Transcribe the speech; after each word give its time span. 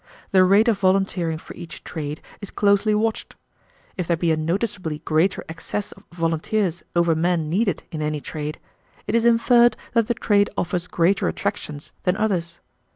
The 0.31 0.43
rate 0.43 0.67
of 0.67 0.79
volunteering 0.79 1.37
for 1.37 1.53
each 1.53 1.83
trade 1.83 2.23
is 2.41 2.49
closely 2.49 2.95
watched. 2.95 3.35
If 3.97 4.07
there 4.07 4.17
be 4.17 4.31
a 4.31 4.35
noticeably 4.35 4.97
greater 5.05 5.45
excess 5.47 5.91
of 5.91 6.05
volunteers 6.11 6.81
over 6.95 7.13
men 7.13 7.51
needed 7.51 7.83
in 7.91 8.01
any 8.01 8.19
trade, 8.19 8.59
it 9.05 9.13
is 9.13 9.25
inferred 9.25 9.77
that 9.93 10.07
the 10.07 10.15
trade 10.15 10.49
offers 10.57 10.87
greater 10.87 11.27
attractions 11.27 11.91
than 12.01 12.17
others. 12.17 12.59